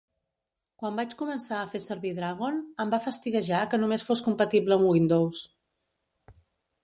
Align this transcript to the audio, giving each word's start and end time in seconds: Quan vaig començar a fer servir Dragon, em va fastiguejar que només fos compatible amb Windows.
Quan 0.83 0.95
vaig 0.99 1.11
començar 1.19 1.57
a 1.57 1.67
fer 1.73 1.81
servir 1.83 2.13
Dragon, 2.19 2.57
em 2.85 2.95
va 2.95 3.01
fastiguejar 3.05 3.59
que 3.73 3.79
només 3.83 4.07
fos 4.07 4.23
compatible 4.29 4.79
amb 4.79 4.87
Windows. 4.95 5.43